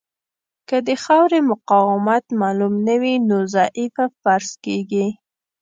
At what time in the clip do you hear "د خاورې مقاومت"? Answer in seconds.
0.87-2.23